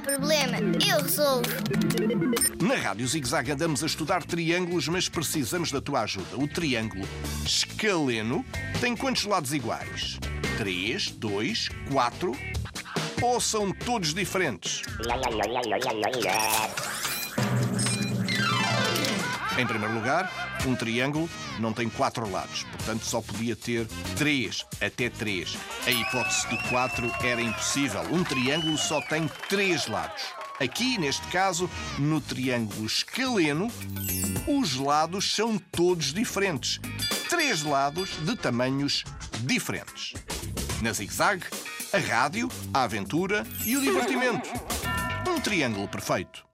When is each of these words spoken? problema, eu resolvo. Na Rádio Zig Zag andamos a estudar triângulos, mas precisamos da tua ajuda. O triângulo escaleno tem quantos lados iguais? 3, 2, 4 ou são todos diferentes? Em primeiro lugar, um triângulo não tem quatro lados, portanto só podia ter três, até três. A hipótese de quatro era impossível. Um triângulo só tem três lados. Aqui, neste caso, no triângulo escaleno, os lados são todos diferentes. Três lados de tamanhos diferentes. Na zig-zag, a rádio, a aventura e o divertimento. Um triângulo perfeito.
problema, 0.00 0.58
eu 0.86 1.02
resolvo. 1.02 1.48
Na 2.60 2.74
Rádio 2.76 3.06
Zig 3.06 3.26
Zag 3.26 3.50
andamos 3.50 3.82
a 3.82 3.86
estudar 3.86 4.22
triângulos, 4.24 4.88
mas 4.88 5.08
precisamos 5.08 5.70
da 5.70 5.80
tua 5.80 6.02
ajuda. 6.02 6.36
O 6.36 6.46
triângulo 6.46 7.06
escaleno 7.44 8.44
tem 8.80 8.96
quantos 8.96 9.24
lados 9.24 9.52
iguais? 9.52 10.18
3, 10.58 11.10
2, 11.10 11.68
4 11.92 12.32
ou 13.22 13.40
são 13.40 13.72
todos 13.72 14.12
diferentes? 14.12 14.82
Em 19.58 19.66
primeiro 19.66 19.94
lugar, 19.94 20.45
um 20.64 20.74
triângulo 20.74 21.28
não 21.58 21.72
tem 21.72 21.88
quatro 21.88 22.30
lados, 22.30 22.64
portanto 22.64 23.04
só 23.04 23.20
podia 23.20 23.56
ter 23.56 23.86
três, 24.16 24.64
até 24.80 25.08
três. 25.08 25.56
A 25.86 25.90
hipótese 25.90 26.48
de 26.48 26.68
quatro 26.68 27.10
era 27.22 27.40
impossível. 27.40 28.02
Um 28.12 28.24
triângulo 28.24 28.78
só 28.78 29.00
tem 29.00 29.28
três 29.48 29.86
lados. 29.86 30.22
Aqui, 30.58 30.96
neste 30.96 31.26
caso, 31.28 31.68
no 31.98 32.20
triângulo 32.20 32.86
escaleno, 32.86 33.70
os 34.46 34.76
lados 34.76 35.34
são 35.34 35.58
todos 35.58 36.14
diferentes. 36.14 36.80
Três 37.28 37.62
lados 37.62 38.10
de 38.24 38.34
tamanhos 38.36 39.04
diferentes. 39.40 40.14
Na 40.80 40.92
zig-zag, 40.92 41.44
a 41.92 41.98
rádio, 41.98 42.48
a 42.72 42.84
aventura 42.84 43.46
e 43.64 43.76
o 43.76 43.80
divertimento. 43.80 44.48
Um 45.28 45.40
triângulo 45.40 45.88
perfeito. 45.88 46.45